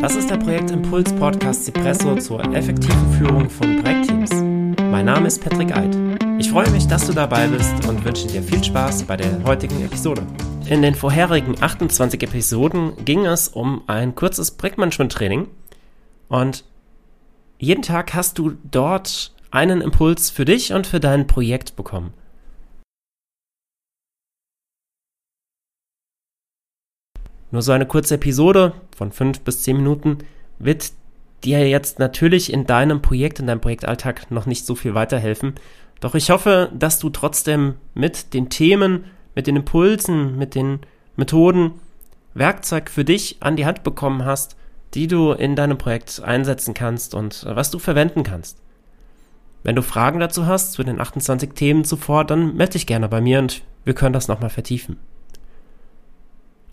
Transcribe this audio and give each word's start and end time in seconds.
Das 0.00 0.14
ist 0.14 0.30
der 0.30 0.36
Projektimpuls 0.36 1.12
Podcast 1.14 1.64
Cipresso 1.64 2.16
zur 2.16 2.44
effektiven 2.54 3.12
Führung 3.14 3.48
von 3.48 3.82
Projektteams. 3.82 4.30
Mein 4.90 5.06
Name 5.06 5.26
ist 5.26 5.42
Patrick 5.42 5.74
Eid. 5.74 5.96
Ich 6.38 6.50
freue 6.50 6.70
mich, 6.70 6.86
dass 6.86 7.06
du 7.06 7.14
dabei 7.14 7.48
bist 7.48 7.88
und 7.88 8.04
wünsche 8.04 8.26
dir 8.26 8.42
viel 8.42 8.62
Spaß 8.62 9.04
bei 9.04 9.16
der 9.16 9.42
heutigen 9.44 9.82
Episode. 9.82 10.22
In 10.68 10.82
den 10.82 10.94
vorherigen 10.94 11.54
28 11.60 12.22
Episoden 12.22 12.92
ging 13.04 13.24
es 13.24 13.48
um 13.48 13.82
ein 13.86 14.14
kurzes 14.14 14.50
Projektmanagement-Training 14.50 15.48
und 16.28 16.64
jeden 17.58 17.82
Tag 17.82 18.12
hast 18.14 18.38
du 18.38 18.52
dort 18.70 19.32
einen 19.50 19.80
Impuls 19.80 20.28
für 20.28 20.44
dich 20.44 20.74
und 20.74 20.86
für 20.86 21.00
dein 21.00 21.26
Projekt 21.26 21.74
bekommen. 21.74 22.12
Nur 27.50 27.62
so 27.62 27.72
eine 27.72 27.86
kurze 27.86 28.16
Episode 28.16 28.72
von 28.96 29.12
fünf 29.12 29.40
bis 29.40 29.62
zehn 29.62 29.76
Minuten 29.76 30.18
wird 30.58 30.92
dir 31.44 31.68
jetzt 31.68 31.98
natürlich 31.98 32.52
in 32.52 32.66
deinem 32.66 33.02
Projekt, 33.02 33.38
in 33.38 33.46
deinem 33.46 33.60
Projektalltag 33.60 34.30
noch 34.30 34.46
nicht 34.46 34.66
so 34.66 34.74
viel 34.74 34.94
weiterhelfen. 34.94 35.54
Doch 36.00 36.14
ich 36.14 36.30
hoffe, 36.30 36.70
dass 36.74 36.98
du 36.98 37.10
trotzdem 37.10 37.74
mit 37.94 38.34
den 38.34 38.48
Themen, 38.48 39.04
mit 39.34 39.46
den 39.46 39.56
Impulsen, 39.56 40.36
mit 40.36 40.54
den 40.54 40.80
Methoden 41.16 41.72
Werkzeug 42.34 42.90
für 42.90 43.04
dich 43.04 43.36
an 43.40 43.56
die 43.56 43.64
Hand 43.64 43.82
bekommen 43.82 44.24
hast, 44.24 44.56
die 44.94 45.06
du 45.06 45.32
in 45.32 45.56
deinem 45.56 45.78
Projekt 45.78 46.22
einsetzen 46.22 46.74
kannst 46.74 47.14
und 47.14 47.46
was 47.48 47.70
du 47.70 47.78
verwenden 47.78 48.22
kannst. 48.22 48.60
Wenn 49.62 49.76
du 49.76 49.82
Fragen 49.82 50.20
dazu 50.20 50.46
hast, 50.46 50.72
zu 50.72 50.84
den 50.84 51.00
28 51.00 51.54
Themen 51.54 51.84
zuvor, 51.84 52.24
dann 52.24 52.56
melde 52.56 52.74
dich 52.74 52.86
gerne 52.86 53.08
bei 53.08 53.20
mir 53.20 53.38
und 53.38 53.62
wir 53.84 53.94
können 53.94 54.12
das 54.12 54.28
nochmal 54.28 54.50
vertiefen. 54.50 54.98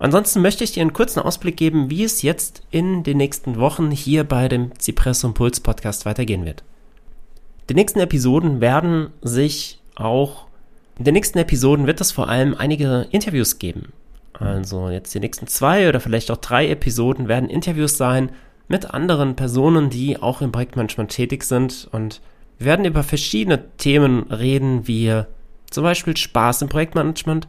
Ansonsten 0.04 0.42
möchte 0.42 0.66
ich 0.66 0.74
dir 0.74 0.82
einen 0.82 0.92
kurzen 0.92 1.22
Ausblick 1.22 1.56
geben, 1.56 1.90
wie 1.90 2.04
es 2.04 2.24
jetzt 2.24 2.62
in 2.72 3.04
den 3.04 3.16
nächsten 3.16 3.58
Wochen 3.58 3.90
hier 3.90 4.26
bei 4.26 4.50
dem 4.50 4.78
Cipresso 4.78 5.28
Impuls 5.28 5.62
Podcast 5.62 6.06
weitergehen 6.06 6.44
wird. 6.44 6.62
Die 7.70 7.74
nächsten 7.74 8.02
Episoden 8.02 8.60
werden 8.60 9.12
sich 9.22 9.80
auch, 9.96 10.48
in 10.98 11.06
den 11.06 11.14
nächsten 11.14 11.38
Episoden 11.38 11.88
wird 11.88 12.02
es 12.02 12.12
vor 12.12 12.28
allem 12.28 12.54
einige 12.54 13.08
Interviews 13.12 13.60
geben. 13.60 13.94
Also 14.34 14.90
jetzt 14.90 15.16
die 15.16 15.22
nächsten 15.22 15.48
zwei 15.48 15.88
oder 15.88 16.02
vielleicht 16.02 16.32
auch 16.32 16.38
drei 16.38 16.68
Episoden 16.68 17.30
werden 17.30 17.50
Interviews 17.50 17.96
sein 17.96 18.30
mit 18.68 18.94
anderen 18.94 19.38
Personen, 19.38 19.90
die 19.90 20.22
auch 20.22 20.42
im 20.42 20.52
Projektmanagement 20.52 21.12
tätig 21.12 21.46
sind 21.46 21.88
und 21.94 22.20
wir 22.58 22.66
werden 22.66 22.84
über 22.84 23.04
verschiedene 23.04 23.70
Themen 23.78 24.24
reden, 24.24 24.86
wie 24.86 25.22
zum 25.70 25.84
Beispiel 25.86 26.18
Spaß 26.18 26.62
im 26.64 26.68
Projektmanagement, 26.68 27.48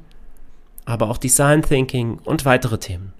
aber 0.84 1.08
auch 1.10 1.18
Design 1.18 1.62
Thinking 1.62 2.18
und 2.24 2.44
weitere 2.44 2.78
Themen. 2.78 3.12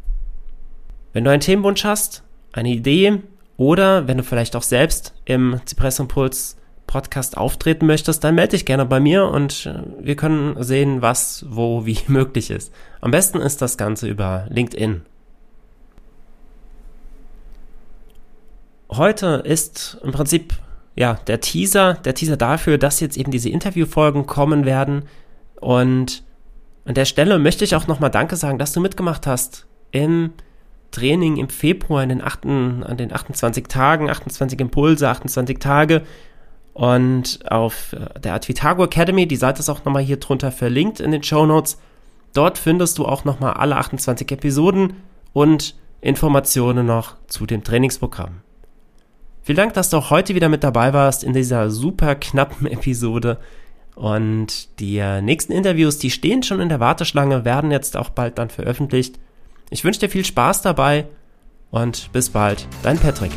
Wenn 1.13 1.25
du 1.25 1.31
einen 1.31 1.41
Themenwunsch 1.41 1.85
hast, 1.85 2.23
eine 2.53 2.71
Idee 2.71 3.23
oder 3.57 4.09
wenn 4.09 4.19
du 4.19 4.25
vielleicht 4.25 4.57
auch 4.57 4.63
selbst 4.63 5.15
im 5.25 5.61
Zypress 5.65 5.99
Impuls 5.99 6.57
Podcast 6.87 7.37
auftreten 7.37 7.87
möchtest, 7.87 8.23
dann 8.23 8.35
melde 8.35 8.51
dich 8.53 8.67
gerne 8.67 8.85
bei 8.85 9.01
mir 9.01 9.25
und 9.27 9.67
äh, 9.67 9.83
wir 10.01 10.17
können 10.17 10.63
sehen, 10.63 11.03
was, 11.03 11.45
wo, 11.49 11.87
wie 11.87 11.99
möglich 12.09 12.51
ist. 12.51 12.73
Am 13.01 13.11
besten 13.11 13.39
ist 13.39 13.63
das 13.63 13.77
Ganze 13.77 14.09
über 14.09 14.47
LinkedIn. 14.49 15.03
Heute 18.91 19.43
ist 19.45 19.99
im 20.05 20.13
Prinzip 20.13 20.55
ja 20.95 21.15
der 21.27 21.41
Teaser, 21.41 21.95
der 21.95 22.15
Teaser 22.15 22.37
dafür, 22.37 22.79
dass 22.79 23.01
jetzt 23.01 23.17
eben 23.17 23.33
diese 23.33 23.49
Interviewfolgen 23.49 24.27
kommen 24.27 24.65
werden 24.65 25.05
und 25.61 26.23
an 26.85 26.95
der 26.95 27.05
Stelle 27.05 27.39
möchte 27.39 27.65
ich 27.65 27.75
auch 27.75 27.87
nochmal 27.87 28.11
Danke 28.11 28.37
sagen, 28.37 28.59
dass 28.59 28.73
du 28.73 28.81
mitgemacht 28.81 29.27
hast 29.27 29.67
im 29.91 30.33
Training 30.91 31.39
im 31.39 31.49
Februar 31.49 32.03
in 32.03 32.09
den, 32.09 32.23
8, 32.23 32.47
an 32.47 32.97
den 32.97 33.13
28 33.13 33.67
Tagen, 33.67 34.11
28 34.11 34.61
Impulse, 34.61 35.09
28 35.09 35.59
Tage. 35.59 36.03
Und 36.73 37.41
auf 37.51 37.93
äh, 37.93 38.21
der 38.21 38.35
Advitago 38.35 38.85
Academy, 38.85 39.27
die 39.27 39.37
Seite 39.37 39.61
ist 39.61 39.69
auch 39.69 39.85
nochmal 39.85 40.03
hier 40.03 40.19
drunter 40.19 40.53
verlinkt 40.53 41.01
in 41.01 41.11
den 41.11 41.23
Show 41.23 41.47
Notes. 41.47 41.79
Dort 42.33 42.59
findest 42.59 42.99
du 42.99 43.07
auch 43.07 43.25
nochmal 43.25 43.55
alle 43.55 43.77
28 43.77 44.31
Episoden 44.33 44.95
und 45.33 45.77
Informationen 46.01 46.87
noch 46.87 47.17
zu 47.29 47.47
dem 47.47 47.65
Trainingsprogramm. 47.65 48.41
Vielen 49.43 49.57
Dank, 49.57 49.75
dass 49.75 49.91
du 49.91 49.99
auch 49.99 50.11
heute 50.11 50.35
wieder 50.35 50.49
mit 50.49 50.65
dabei 50.65 50.93
warst 50.93 51.23
in 51.23 51.33
dieser 51.33 51.71
super 51.71 52.15
knappen 52.15 52.67
Episode. 52.67 53.39
Und 53.95 54.81
die 54.81 54.99
äh, 54.99 55.21
nächsten 55.23 55.53
Interviews, 55.53 55.99
die 55.99 56.11
stehen 56.11 56.43
schon 56.43 56.61
in 56.61 56.69
der 56.69 56.81
Warteschlange, 56.81 57.45
werden 57.45 57.71
jetzt 57.71 57.97
auch 57.97 58.11
bald 58.11 58.39
dann 58.39 58.51
veröffentlicht. 58.51 59.19
Ich 59.71 59.85
wünsche 59.85 60.01
dir 60.01 60.09
viel 60.09 60.25
Spaß 60.25 60.63
dabei 60.63 61.07
und 61.71 62.13
bis 62.13 62.31
bald, 62.31 62.67
dein 62.83 62.99
Patrick. 62.99 63.33